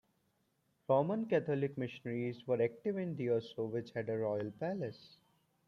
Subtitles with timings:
[0.89, 5.17] Roman Catholic missionaries were active in Diosso, which had a royal palace.